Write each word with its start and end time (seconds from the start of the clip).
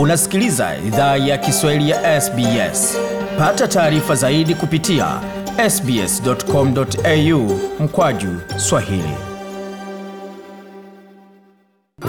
Unasikiliza 0.00 0.76
idhaa 0.86 1.16
ya 1.16 1.38
Kiswahili 1.38 1.90
ya 1.90 2.20
SBS. 2.20 2.96
Pata 3.38 3.68
taarifa 3.68 4.14
zaidi 4.14 4.54
kupitia 4.54 5.20
sbs.com.au 5.70 7.60
mkwaju 7.80 8.28
swahili. 8.56 9.14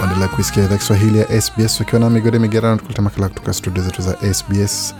Waendelea 0.00 0.28
kuisikia 0.28 0.64
idhaa 0.64 0.76
Kiswahili 0.76 1.18
ya 1.18 1.40
SBS 1.42 1.80
ukiwa 1.80 2.00
na 2.00 2.10
migode 2.10 2.38
migerano, 2.38 2.76
tukuleta 2.76 3.02
makala 3.02 3.28
kutoka 3.28 3.52
studio 3.52 3.82
zetu 3.82 4.02
za 4.02 4.34
SBS, 4.34 4.94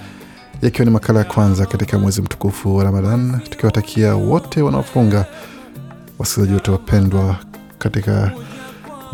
yakiwa 0.63 0.85
ni 0.85 0.91
makala 0.91 1.19
ya 1.19 1.25
kwanza 1.25 1.67
katika 1.67 1.99
mwezi 1.99 2.23
mtukufu 2.23 2.77
wa 2.77 2.85
Ramadan, 2.85 3.41
tukiwatakia 3.51 4.15
wote 4.15 4.63
wanaofunga, 4.63 5.27
wasikilizaji 6.19 6.55
wote 6.55 6.71
wapendwa 6.71 7.37
katika 7.79 8.33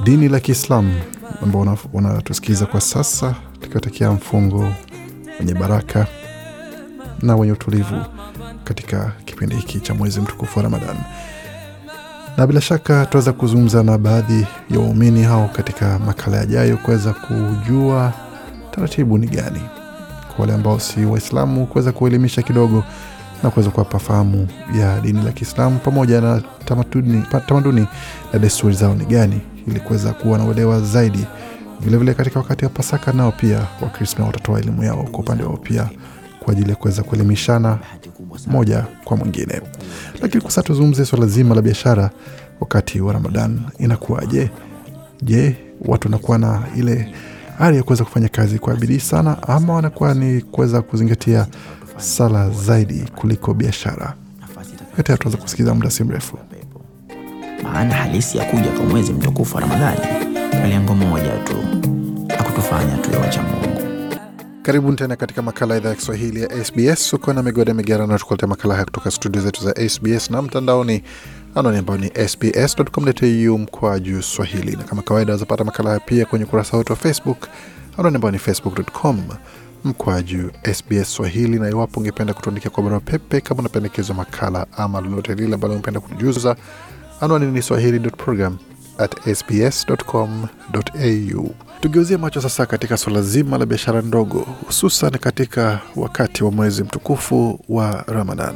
dini 0.05 0.29
la 0.29 0.41
Kiislamu 0.41 0.95
ambao 1.43 1.79
wanatusikiliza 1.93 2.67
kwa 2.67 2.81
sasa, 2.81 3.35
tukiwatakia 3.69 4.11
mfungo 4.13 4.73
wenye 5.41 5.55
baraka 5.55 6.07
na 7.23 7.37
wenye 7.37 7.53
utulivu 7.53 8.05
katika 8.65 9.13
kipindi 9.25 9.57
hiki 9.57 9.81
cha 9.81 9.95
mwezi 9.95 10.21
mtukufu 10.21 10.59
wa 10.59 10.63
Ramadan 10.63 10.97
na 12.37 12.47
bila 12.47 12.61
shaka 12.61 13.05
tutaweza 13.05 13.33
kuzungumza 13.33 13.83
na 13.83 13.99
baadhi 13.99 14.47
ya 14.71 14.79
waumini 14.81 15.23
hao 15.23 15.51
katika 15.53 15.99
makala 15.99 16.37
yajayo 16.37 16.77
kuweza 16.77 17.13
kujua 17.13 18.13
taratibu 18.71 19.19
ni 19.19 19.27
gani, 19.27 19.61
kwa 20.29 20.41
wale 20.41 20.53
ambao 20.55 20.81
si 20.81 21.05
Waislamu 21.05 21.67
kuweza 21.67 21.93
kuelimisha 21.93 22.43
kidogo 22.43 22.85
na 23.43 23.51
kuweza 23.51 23.71
kuwapa 23.71 23.99
fahamu 23.99 24.49
ya 24.81 25.01
dini 25.01 25.23
la 25.25 25.33
Kiislamu 25.33 25.79
pamoja 25.79 26.21
na 26.21 26.43
tamaduni, 26.65 27.23
tamaduni 27.47 27.87
na 28.33 28.39
desturi 28.39 28.75
zao 28.75 28.95
ni 28.95 29.05
gani, 29.05 29.41
ili 29.67 29.81
kuweza 29.81 30.13
kuwa 30.13 30.39
na 30.39 30.45
uelewa 30.45 30.81
zaidi. 30.81 31.27
Vilevile 31.81 31.99
vile 31.99 32.15
katika 32.15 32.39
wakati 32.39 32.65
wa 32.65 32.71
Pasaka 32.71 33.13
nao 33.13 33.33
pia 33.33 33.67
Wakristo 33.83 34.23
watatoa 34.23 34.59
elimu 34.61 34.83
yao 34.85 35.03
kwa 35.03 35.21
upande 35.21 35.45
wao 35.45 35.57
pia 35.57 35.89
kwa 36.41 36.53
ajili 36.53 36.71
ya 36.71 36.77
kuweza 36.77 37.03
kuelimishana 37.03 37.79
moja 38.47 38.85
kwa 39.05 39.17
mwingine. 39.17 39.61
Lakini 40.23 40.41
kwa 40.41 40.51
sasa 40.51 40.63
tuzungumzie 40.63 41.05
swala 41.05 41.27
zima 41.27 41.55
la 41.55 41.63
biashara 41.63 42.11
wakati 42.61 43.01
wa 43.01 43.13
Ramadan 43.13 43.61
inakuwaje? 43.79 44.51
Je, 45.23 45.57
watu 45.85 46.09
wanakuwa 46.09 46.39
na 46.39 46.63
ile 46.77 47.15
hali 47.59 47.77
ya 47.77 47.83
kuweza 47.83 48.05
kufanya 48.05 48.29
kazi 48.29 48.59
kwa 48.59 48.77
bidii 48.77 49.01
sana, 49.01 49.43
ama 49.49 49.75
wanakuwa 49.75 50.15
ni 50.15 50.41
kuweza 50.41 50.83
kuzingatia 50.83 51.47
sala 51.97 52.51
zaidi 52.51 53.05
kuliko 53.17 53.55
biashara? 53.55 54.15
Yote 54.97 55.17
tunaweza 55.17 55.43
kusikiza 55.43 55.75
muda 55.75 55.91
si 55.91 56.05
mrefu. 56.05 56.39
Maana 57.63 57.95
halisi 57.95 58.39
ya 58.39 58.45
kuja 58.45 58.71
kwa 58.73 58.85
mwezi 58.87 59.13
mtukufu 59.13 59.55
wa 59.57 59.61
Ramadhani 59.61 60.28
kwa 60.51 60.67
lengo 60.69 60.95
moja 60.95 61.31
tu, 61.45 61.57
akutufanya 62.39 62.97
tuwe 62.97 63.17
wacha 63.17 63.43
Mungu. 63.43 63.83
Karibuni 64.63 64.97
tena 64.97 65.17
katika 65.17 65.43
makala 65.43 65.75
ya 65.75 65.81
idhaa 65.81 65.89
ya 65.91 65.95
Kiswahili 65.95 66.43
ya 66.43 66.65
SBS. 66.65 67.13
Uko 67.13 67.33
na 67.33 67.43
migode 67.43 67.73
migerano, 67.73 68.19
tukuletea 68.19 68.49
makala 68.49 68.75
haya 68.75 68.85
kutoka 68.85 69.11
studio 69.11 69.43
zetu 69.43 69.65
za 69.65 69.89
SBS 69.89 70.31
na 70.31 70.43
mtandaoni, 70.43 71.03
anwani 71.55 71.79
ambayo 71.79 71.99
ni 72.01 72.29
sbs.com.au 72.29 73.59
mkwa 73.59 74.01
juu 74.01 74.23
swahili, 74.23 74.77
na 74.77 74.83
kama 74.85 75.03
kawaida 75.03 75.33
wazapata 75.33 75.65
makala 75.65 75.89
haya 75.91 76.01
pia 76.01 76.25
kwenye 76.25 76.45
ukurasa 76.45 76.77
wetu 76.77 76.93
wa 76.93 76.97
Facebook, 76.99 77.49
anwani 77.99 78.15
ambayo 78.17 78.33
ni 78.33 78.39
facebook.com 78.39 79.23
mkwa 79.85 80.23
juu 80.23 80.51
SBS 80.73 81.15
Swahili. 81.15 81.59
Na 81.59 81.69
iwapo 81.69 82.01
ungependa 82.01 82.35
kutuandikia 82.35 82.71
kwa 82.71 82.83
barua 82.83 83.01
pepe 83.01 83.41
kama 83.41 83.61
unapendekezwa 83.61 84.17
makala 84.17 84.67
ama 84.77 85.01
lolote 85.01 85.35
lile 85.35 85.55
ambalo 85.55 85.75
ungependa 85.75 86.01
kutujuza, 86.01 86.57
anwani 87.21 87.47
ni 87.47 87.63
swahili.program 87.63 88.59
at 88.99 89.35
sbs.com.au. 89.35 91.51
Tugeuzie 91.81 92.17
macho 92.17 92.41
sasa 92.41 92.67
katika 92.67 92.97
suala 92.97 93.23
zima 93.23 93.59
la 93.59 93.67
biashara 93.67 94.03
ndogo, 94.03 94.47
hususan 94.67 95.11
katika 95.11 95.81
wakati 95.97 96.45
wa 96.45 96.51
mwezi 96.51 96.83
mtukufu 96.83 97.61
wa 97.69 98.05
Ramadan. 98.07 98.55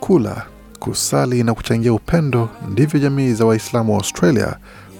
Kula, 0.00 0.42
kusali 0.78 1.42
na 1.42 1.54
kuchangia 1.54 1.92
upendo 1.92 2.48
ndivyo 2.70 3.00
jamii 3.00 3.32
za 3.32 3.44
Waislamu 3.46 3.92
wa 3.92 3.98
Australia 3.98 4.56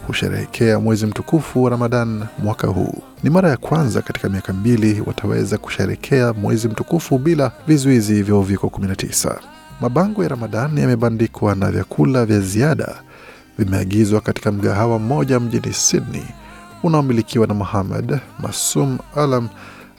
husherehekea 0.06 0.78
mwezi 0.81 1.06
mtukufu 1.06 1.65
wa 1.65 1.71
Ramadan 1.71 2.25
mwaka 2.38 2.67
huu. 2.67 2.94
Ni 3.22 3.31
mara 3.31 3.50
ya 3.50 3.56
kwanza 3.56 4.03
katika 4.03 4.28
miaka 4.28 4.53
mbili 4.53 5.03
wataweza 5.06 5.59
kusherehekea 5.59 6.33
mwezi 6.33 6.69
mtukufu 6.69 7.19
bila 7.19 7.53
vizuizi 7.67 8.22
vya 8.22 8.34
uviko 8.37 8.67
19. 8.67 9.37
Mabango 9.81 10.22
ya 10.22 10.28
Ramadan 10.28 10.78
yamebandikwa 10.78 11.55
na 11.55 11.71
vyakula 11.71 12.27
vya 12.27 12.41
ziada 12.41 12.94
vimeagizwa 13.59 14.21
katika 14.21 14.53
mgahawa 14.53 14.99
mmoja 14.99 15.41
mjini 15.41 15.73
Sydney 15.73 16.25
unaomilikiwa 16.83 17.47
na 17.47 17.55
Muhammad 17.55 18.19
Masum 18.39 18.99
Alam 19.17 19.49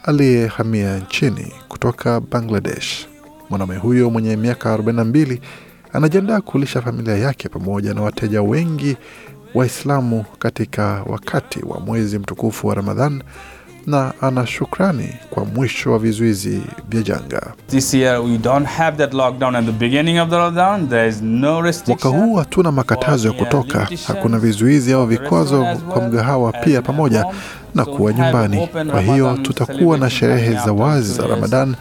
aliyehamia 0.04 0.98
nchini 0.98 1.54
kutoka 1.68 2.20
Bangladesh. 2.20 3.08
Mwanaume 3.50 3.78
huyo 3.78 4.10
mwenye 4.10 4.36
miaka 4.36 4.78
42 4.78 5.40
anajiandaa 5.94 6.42
kulisha 6.42 6.82
familia 6.82 7.18
yake 7.18 7.50
pamoja 7.50 7.94
na 7.94 8.02
wateja 8.02 8.42
wengi 8.42 8.98
Waislamu 9.54 10.26
katika 10.40 11.04
wakati 11.06 11.66
wa 11.66 11.80
mwezi 11.80 12.20
mtukufu 12.20 12.68
wa 12.68 12.76
Ramadhan 12.76 13.24
na 13.88 14.14
ana 14.22 14.48
shukrani 14.48 15.10
kwa 15.30 15.46
mwisho 15.46 15.92
wa 15.92 16.00
vizuizi 16.00 16.62
vya 16.90 17.02
janga. 17.02 17.54
Mwaka 21.88 22.10
huu 22.10 22.36
hatuna 22.36 22.72
makatazo 22.72 23.28
ya 23.28 23.34
kutoka, 23.34 23.88
hakuna 24.08 24.40
vizuizi 24.40 24.94
au 24.94 25.06
vikwazo 25.06 25.66
kwa 25.90 26.02
mgahawa 26.02 26.52
pia, 26.52 26.82
pamoja 26.82 27.26
na 27.76 27.86
kuwa 27.86 28.14
nyumbani. 28.14 28.68
Kwa 28.92 29.02
hiyo 29.02 29.38
tutakuwa 29.38 29.98
na 29.98 30.10
sherehe 30.10 30.54
za 30.66 30.74
wazi 30.74 31.14
za 31.14 31.28
Ramadan 31.28 31.76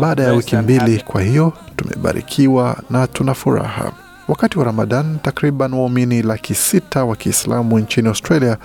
baada 0.00 0.22
ya 0.22 0.32
wiki 0.32 0.56
mbili. 0.56 1.02
Kwa 1.06 1.22
hiyo 1.22 1.52
tumebarikiwa 1.76 2.76
na 2.90 3.06
tuna 3.06 3.34
furaha. 3.34 3.92
Wakati 4.28 4.58
wa 4.58 4.64
Ramadan, 4.64 5.18
takriban 5.22 5.72
waumini 5.74 6.22
laki 6.22 6.54
sita 6.54 7.04
wa 7.04 7.16
Kiislamu 7.16 7.78
nchini 7.78 8.08
Australia 8.08 8.56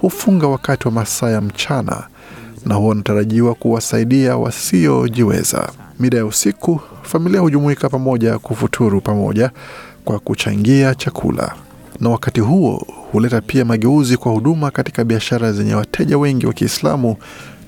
hufunga 0.00 0.46
wakati 0.46 0.88
wa 0.88 0.92
masaa 0.92 1.30
ya 1.30 1.40
mchana 1.40 2.02
na 2.66 2.74
huwa 2.74 2.88
wanatarajiwa 2.88 3.54
kuwasaidia 3.54 4.36
wasiojiweza. 4.36 5.68
Mida 6.00 6.18
ya 6.18 6.26
usiku, 6.26 6.80
familia 7.02 7.40
hujumuika 7.40 7.88
pamoja 7.88 8.38
kufuturu 8.38 9.00
pamoja 9.00 9.50
kwa 10.04 10.18
kuchangia 10.18 10.94
chakula, 10.94 11.54
na 12.00 12.08
wakati 12.10 12.40
huo 12.40 12.86
huleta 13.12 13.40
pia 13.40 13.64
mageuzi 13.64 14.16
kwa 14.16 14.32
huduma 14.32 14.70
katika 14.70 15.04
biashara 15.04 15.52
zenye 15.52 15.74
wateja 15.74 16.18
wengi 16.18 16.46
wa 16.46 16.52
Kiislamu 16.52 17.16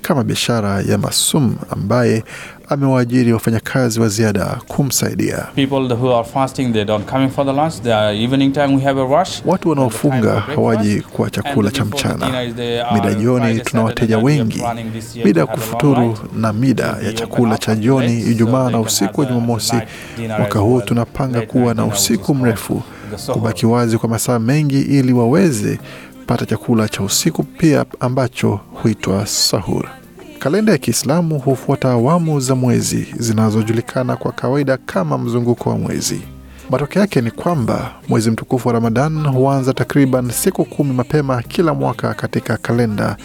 kama 0.02 0.24
biashara 0.24 0.80
ya 0.80 0.98
Masum 0.98 1.54
ambaye 1.70 2.24
amewaajiri 2.70 3.32
wafanyakazi 3.32 4.00
wa 4.00 4.08
ziada 4.08 4.44
kumsaidia. 4.68 5.46
Watu 9.46 9.68
wanaofunga 9.70 10.40
hawaji 10.40 11.00
kwa 11.00 11.30
chakula 11.30 11.70
cha 11.70 11.84
mchana. 11.84 12.26
Mida 12.94 13.14
jioni 13.14 13.60
tuna 13.60 13.82
wateja 13.84 14.18
wengi, 14.18 14.62
mida 15.24 15.40
ya 15.40 15.46
kufuturu 15.46 16.18
na 16.36 16.52
mida 16.52 16.96
ya 17.04 17.12
chakula 17.12 17.58
cha 17.58 17.74
jioni 17.74 18.20
Ijumaa 18.20 18.70
na 18.70 18.80
usiku 18.80 19.20
wa 19.20 19.26
Jumamosi. 19.26 19.76
Mwaka 20.38 20.58
huu 20.58 20.80
tunapanga 20.80 21.40
kuwa 21.40 21.74
na 21.74 21.84
usiku 21.84 22.34
mrefu, 22.34 22.82
kubaki 23.32 23.66
wazi 23.66 23.98
kwa 23.98 24.08
masaa 24.08 24.38
mengi 24.38 24.80
ili 24.80 25.12
waweze 25.12 25.78
pata 26.26 26.46
chakula 26.46 26.88
cha 26.88 27.02
usiku 27.02 27.42
pia 27.42 27.84
ambacho 28.00 28.60
huitwa 28.82 29.26
sahur. 29.26 29.88
Kalenda 30.40 30.72
ya 30.72 30.78
Kiislamu 30.78 31.38
hufuata 31.38 31.90
awamu 31.90 32.40
za 32.40 32.54
mwezi 32.54 33.06
zinazojulikana 33.18 34.16
kwa 34.16 34.32
kawaida 34.32 34.76
kama 34.76 35.18
mzunguko 35.18 35.70
wa 35.70 35.78
mwezi. 35.78 36.20
Matokeo 36.70 37.00
yake 37.02 37.20
ni 37.20 37.30
kwamba 37.30 37.90
mwezi 38.08 38.30
mtukufu 38.30 38.68
wa 38.68 38.74
Ramadan 38.74 39.26
huanza 39.26 39.72
takriban 39.74 40.30
siku 40.30 40.64
kumi 40.64 40.92
mapema 40.92 41.42
kila 41.42 41.74
mwaka 41.74 42.14
katika 42.14 42.56
kalenda 42.56 43.16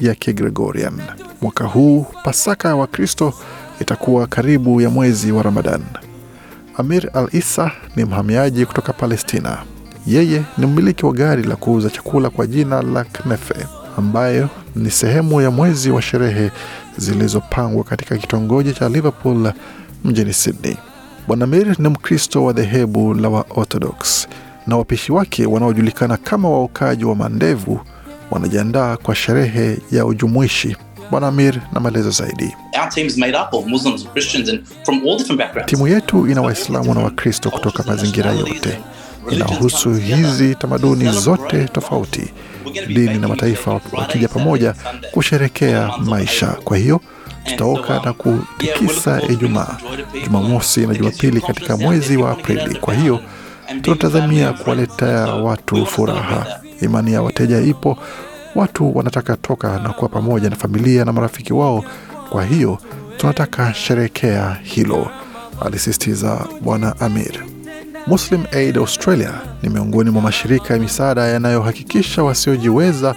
ya 0.00 0.14
Kigregorian. 0.14 1.00
Mwaka 1.42 1.64
huu 1.64 2.06
Pasaka 2.24 2.68
ya 2.68 2.76
Wakristo 2.76 3.32
itakuwa 3.80 4.26
karibu 4.26 4.80
ya 4.80 4.90
mwezi 4.90 5.32
wa 5.32 5.42
Ramadan. 5.42 5.82
Amir 6.76 7.10
Al 7.14 7.28
Isa 7.32 7.70
ni 7.96 8.04
mhamiaji 8.04 8.66
kutoka 8.66 8.92
Palestina. 8.92 9.58
Yeye 10.06 10.42
ni 10.58 10.66
mmiliki 10.66 11.06
wa 11.06 11.12
gari 11.12 11.42
la 11.42 11.56
kuuza 11.56 11.90
chakula 11.90 12.30
kwa 12.30 12.46
jina 12.46 12.82
la 12.82 13.04
Knefe 13.04 13.66
ambayo 13.96 14.48
ni 14.76 14.90
sehemu 14.90 15.40
ya 15.40 15.50
mwezi 15.50 15.90
wa 15.90 16.02
sherehe 16.02 16.50
zilizopangwa 16.96 17.84
katika 17.84 18.16
kitongoji 18.16 18.72
cha 18.72 18.88
Liverpool 18.88 19.52
mjini 20.04 20.32
Sydney. 20.32 20.76
Bwana 21.26 21.46
Mir 21.46 21.76
ni 21.80 21.88
Mkristo 21.88 22.44
wa 22.44 22.52
dhehebu 22.52 23.14
la 23.14 23.28
Waorthodox 23.28 24.28
na 24.66 24.76
wapishi 24.76 25.12
wake 25.12 25.46
wanaojulikana 25.46 26.16
kama 26.16 26.50
waokaji 26.50 27.04
wa 27.04 27.14
mandevu 27.14 27.80
wanajiandaa 28.30 28.96
kwa 28.96 29.14
sherehe 29.14 29.78
ya 29.92 30.06
ujumuishi. 30.06 30.76
Bwana 31.10 31.28
Amir 31.28 31.60
na 31.72 31.80
maelezo 31.80 32.10
zaidi. 32.10 32.54
Timu 35.64 35.88
yetu 35.88 36.26
ina 36.28 36.42
Waislamu 36.42 36.94
na 36.94 37.00
Wakristo 37.00 37.50
kutoka 37.50 37.82
mazingira 37.82 38.32
yote. 38.32 38.78
Inahusu 39.30 39.94
hizi 39.94 40.54
tamaduni 40.54 41.12
zote 41.12 41.64
tofauti, 41.68 42.32
dini 42.88 43.18
na 43.18 43.28
mataifa 43.28 43.80
wakija 43.92 44.28
pamoja 44.28 44.74
kusherekea 45.12 45.90
maisha. 46.04 46.46
Kwa 46.46 46.76
hiyo 46.76 47.00
tutaoka 47.44 48.00
na 48.04 48.12
kutikisa 48.12 49.22
Ijumaa, 49.28 49.76
Jumamosi 50.24 50.86
na 50.86 50.94
Jumapili 50.94 51.40
katika 51.40 51.76
mwezi 51.76 52.16
wa 52.16 52.30
Aprili. 52.30 52.74
Kwa 52.74 52.94
hiyo 52.94 53.20
tunatazamia 53.82 54.52
kuwaletea 54.52 55.26
watu 55.26 55.86
furaha. 55.86 56.46
Imani 56.80 57.12
ya 57.12 57.22
wateja 57.22 57.60
ipo, 57.60 57.98
watu 58.54 58.96
wanataka 58.96 59.36
toka 59.36 59.78
na 59.80 59.88
kuwa 59.88 60.08
pamoja 60.08 60.50
na 60.50 60.56
familia 60.56 61.04
na 61.04 61.12
marafiki 61.12 61.52
wao. 61.52 61.84
Kwa 62.30 62.44
hiyo 62.44 62.78
tunataka 63.16 63.74
sherekea 63.74 64.56
hilo, 64.62 65.10
alisisitiza 65.66 66.46
Bwana 66.60 67.00
Amir. 67.00 67.55
Muslim 68.06 68.44
Aid 68.52 68.76
Australia 68.78 69.32
ni 69.62 69.68
miongoni 69.68 70.10
mwa 70.10 70.22
mashirika 70.22 70.74
ya 70.74 70.80
misaada 70.80 71.26
yanayohakikisha 71.26 72.22
wasiojiweza 72.24 73.14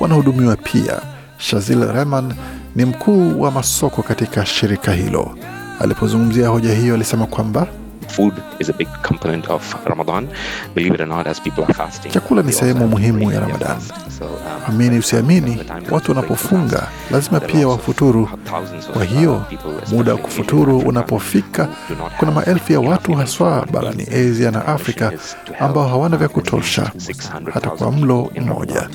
wanahudumiwa 0.00 0.56
pia. 0.56 1.00
Shazil 1.38 1.92
Rehman 1.92 2.34
ni 2.76 2.84
mkuu 2.84 3.40
wa 3.40 3.50
masoko 3.50 4.02
katika 4.02 4.46
shirika 4.46 4.92
hilo. 4.92 5.38
Alipozungumzia 5.80 6.48
hoja 6.48 6.74
hiyo, 6.74 6.94
alisema 6.94 7.26
kwamba 7.26 7.66
Food 8.08 8.34
is 8.58 8.68
a 8.68 8.72
big 8.72 8.88
component 9.02 9.48
of 9.50 9.74
Ramadan. 9.86 10.28
Believe 10.74 10.94
it 10.94 11.00
or 11.00 11.06
not, 11.06 11.26
as 11.26 11.40
people 11.40 11.64
are 11.64 11.74
fasting, 11.74 12.12
Chakula 12.12 12.42
ni 12.42 12.52
sehemu 12.52 12.88
muhimu 12.88 13.32
ya 13.32 13.40
Ramadan. 13.40 13.76
um, 14.20 14.28
Amini 14.68 14.98
usiamini, 14.98 15.58
watu 15.90 16.10
wanapofunga 16.10 16.88
lazima 17.10 17.40
pia 17.40 17.68
wafuturu. 17.68 18.28
Kwa 18.92 19.04
hiyo 19.04 19.44
muda 19.92 20.12
wa 20.12 20.18
kufuturu 20.18 20.78
unapofika, 20.78 21.68
kuna 22.18 22.32
maelfu 22.32 22.72
ya 22.72 22.80
watu 22.80 23.12
haswa 23.14 23.66
barani. 23.72 24.02
Asia 24.02 24.50
na 24.50 24.66
Afrika 24.66 25.12
ambao 25.60 25.88
hawana 25.88 26.16
vya 26.16 26.28
kutosha 26.28 26.92
hata 27.54 27.70
kwa 27.70 27.92
mlo 27.92 28.30
mmoja, 28.40 28.88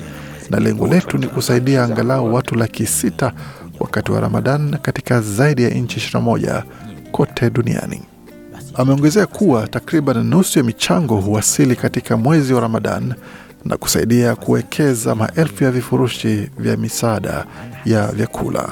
na 0.50 0.60
lengo 0.60 0.86
letu 0.86 1.18
ni 1.18 1.26
kusaidia 1.26 1.84
angalau 1.84 2.34
watu 2.34 2.54
laki 2.54 2.86
sita 2.86 3.32
wakati 3.80 4.12
wa 4.12 4.20
Ramadan 4.20 4.78
katika 4.82 5.20
zaidi 5.20 5.62
ya 5.62 5.70
nchi 5.70 6.00
21 6.00 6.62
kote 7.12 7.50
duniani. 7.50 8.02
Ameongezea 8.78 9.26
kuwa 9.26 9.66
takriban 9.68 10.26
nusu 10.26 10.58
ya 10.58 10.64
michango 10.64 11.16
huwasili 11.16 11.76
katika 11.76 12.16
mwezi 12.16 12.52
wa 12.54 12.60
Ramadan 12.60 13.14
na 13.64 13.76
kusaidia 13.76 14.36
kuwekeza 14.36 15.14
maelfu 15.14 15.64
ya 15.64 15.70
vifurushi 15.70 16.50
vya 16.58 16.76
misaada 16.76 17.46
ya 17.84 18.06
vyakula. 18.06 18.68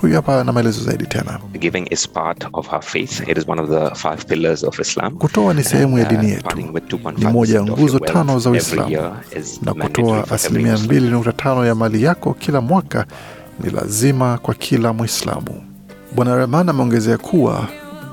Huyu 0.00 0.14
hapa 0.14 0.44
na 0.44 0.52
maelezo 0.52 0.84
zaidi 0.84 1.06
tena. 1.06 1.38
Giving 1.58 1.86
is 1.90 2.08
part 2.08 2.46
of 2.52 2.72
our 2.72 2.82
faith. 2.82 3.28
It 3.28 3.38
is 3.38 3.48
one 3.48 3.62
of 3.62 3.68
the 3.70 3.94
five 3.94 4.24
pillars 4.26 4.64
of 4.64 4.78
Islam. 4.80 5.16
Kutoa 5.16 5.54
ni 5.54 5.64
sehemu 5.64 5.98
ya 5.98 6.04
uh, 6.04 6.10
dini 6.10 6.30
yetu, 6.30 6.56
with 6.74 6.84
2.5% 6.92 7.18
ni 7.18 7.24
moja 7.32 7.54
ya 7.56 7.62
nguzo 7.64 7.98
tano 7.98 8.38
za 8.38 8.50
Uislamu, 8.50 9.16
na 9.62 9.74
kutoa 9.74 10.30
asilimia 10.30 10.72
Muslim. 10.72 10.86
mbili 10.86 11.08
nukta 11.10 11.32
tano 11.32 11.66
ya 11.66 11.74
mali 11.74 12.02
yako 12.02 12.34
kila 12.34 12.60
mwaka 12.60 13.06
ni 13.64 13.70
lazima 13.70 14.38
kwa 14.38 14.54
kila 14.54 14.92
Mwislamu. 14.92 15.62
Bwana 16.14 16.36
Rahman 16.36 16.68
ameongezea 16.68 17.18
kuwa 17.18 17.68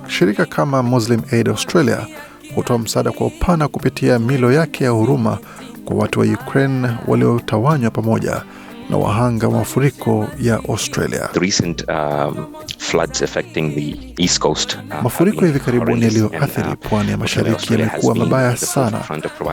shirika 0.08 0.46
kama 0.46 0.84
Muslim 0.84 1.22
Aid 1.32 1.50
Australia 1.50 2.08
hutoa 2.56 2.80
msaada 2.80 3.12
kwa 3.12 3.28
upana 3.28 3.68
kupitia 3.68 4.20
milo 4.20 4.52
yake 4.52 4.84
ya 4.84 4.90
huruma 4.90 5.38
kwa 5.86 5.96
watu 5.96 6.20
wa 6.20 6.26
Ukraine 6.26 6.90
waliotawanywa 7.08 7.92
pamoja 7.92 8.42
na 8.90 8.98
wahanga 8.98 9.48
wa 9.48 9.54
mafuriko 9.54 10.28
ya 10.42 10.56
Australia. 10.70 11.30
The 11.34 11.40
recent 11.40 11.84
um, 11.90 12.48
floods 12.78 13.22
affecting 13.22 13.76
the 13.76 14.14
east 14.24 14.40
coast. 14.40 14.76
uh, 14.92 15.04
Mafuriko 15.04 15.46
hivi 15.46 15.60
karibuni 15.60 16.04
yaliyoathiri 16.06 16.68
uh, 16.68 16.74
pwani 16.90 17.12
ya 17.12 17.18
mashariki 17.18 17.74
yamekuwa 17.74 18.16
mabaya 18.16 18.58
sana, 18.58 19.02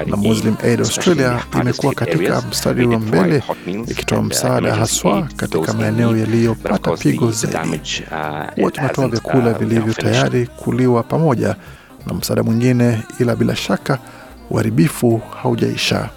na 0.06 0.16
Muslim 0.16 0.54
Aid 0.64 0.80
Australia 0.80 1.40
imekuwa 1.60 1.94
katika 1.94 2.40
mstari 2.50 2.86
wa 2.86 2.98
mbele 3.00 3.42
ikitoa 3.88 4.18
uh, 4.18 4.24
msaada 4.24 4.74
haswa 4.74 5.28
katika 5.36 5.72
maeneo 5.72 6.16
yaliyopata 6.16 6.96
pigo 6.96 7.30
zaidi. 7.30 7.56
damage, 7.56 8.04
uh, 8.10 8.54
Huwa 8.56 8.70
tunatoa 8.70 9.08
vyakula 9.08 9.52
vilivyo 9.52 9.92
tayari 9.94 10.46
kuliwa 10.46 11.02
pamoja 11.02 11.56
na 12.06 12.14
msaada 12.14 12.42
mwingine, 12.42 13.02
ila 13.20 13.36
bila 13.36 13.56
shaka 13.56 13.98
uharibifu 14.50 15.20
haujaisha. 15.42 16.08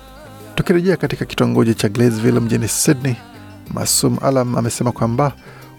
Tukirejea 0.57 0.98
katika 0.98 1.25
kitongoji 1.25 1.74
cha 1.74 1.89
Glasville 1.89 2.39
mjini 2.39 2.68
Sydney, 2.68 3.15
Masum 3.74 4.18
Alam 4.21 4.56
amesema 4.57 4.92
kwamba 4.92 5.31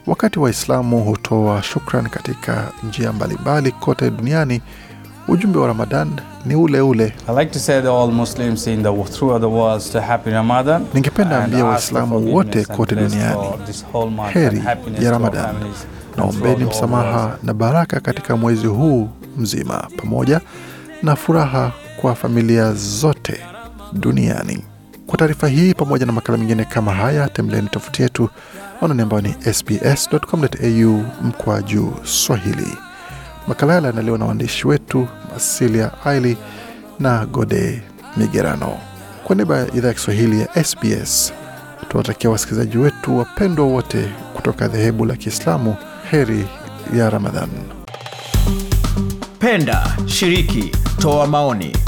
wakati 0.06 0.38
Waislamu 0.38 1.04
hutoa 1.04 1.62
shukran 1.62 2.08
katika 2.08 2.72
njia 2.88 3.12
mbalimbali 3.12 3.72
kote 3.72 4.10
duniani, 4.10 4.60
ujumbe 5.28 5.58
wa 5.58 5.66
Ramadan 5.66 6.10
ni 6.46 6.54
ule 6.54 6.80
ule. 6.80 7.14
I 7.28 7.38
like 7.40 7.50
to 7.52 7.58
say 7.58 7.82
to 7.82 8.02
all 8.02 8.10
Muslims 8.12 8.66
in 8.66 8.82
the 8.82 8.92
throughout 9.04 9.40
the 9.40 9.46
world 9.48 9.92
to 9.92 10.00
happy 10.00 10.30
Ramadan. 10.30 10.86
Ningependa 10.94 11.44
ambia 11.44 11.64
Waislamu 11.64 12.34
wote 12.34 12.64
kote 12.64 12.94
duniani, 12.94 13.48
heri 14.32 14.62
ya 15.00 15.10
Ramadan. 15.10 15.54
Naombeni 16.16 16.64
msamaha 16.64 17.36
na 17.42 17.54
baraka 17.54 18.00
katika 18.00 18.36
mwezi 18.36 18.66
huu 18.66 19.08
mzima, 19.36 19.88
pamoja 19.96 20.40
na 21.02 21.16
furaha 21.16 21.72
kwa 22.00 22.14
familia 22.14 22.72
zote 22.72 23.40
duniani. 23.92 24.64
Kwa 25.08 25.18
taarifa 25.18 25.48
hii 25.48 25.74
pamoja 25.74 26.06
na 26.06 26.12
makala 26.12 26.38
mengine 26.38 26.64
kama 26.64 26.94
haya, 26.94 27.28
tembeleni 27.28 27.68
tovuti 27.68 28.02
yetu 28.02 28.28
anani 28.82 29.02
ambayo 29.02 29.22
ni 29.22 29.34
sbs.com.au 29.54 31.04
mkwa 31.22 31.62
juu 31.62 31.92
Swahili. 32.04 32.76
Makala 33.46 33.74
yale 33.74 33.86
yanaliwa 33.86 34.18
na 34.18 34.24
waandishi 34.24 34.68
wetu 34.68 35.08
Masilia 35.34 35.90
Aili 36.04 36.36
na 37.00 37.26
Gode 37.26 37.82
Migerano. 38.16 38.78
Kwa 39.24 39.36
niaba 39.36 39.58
ya 39.58 39.74
idhaa 39.74 39.88
ya 39.88 39.94
Kiswahili 39.94 40.40
ya 40.40 40.64
SBS, 40.64 41.32
tunawatakia 41.88 42.30
wasikilizaji 42.30 42.78
wetu 42.78 43.18
wapendwa 43.18 43.66
wote 43.66 44.08
kutoka 44.34 44.68
dhehebu 44.68 45.04
la 45.04 45.16
Kiislamu 45.16 45.76
heri 46.10 46.46
ya 46.96 47.10
Ramadhan. 47.10 47.48
Penda, 49.38 49.96
shiriki, 50.06 50.72
toa 50.98 51.26
maoni. 51.26 51.87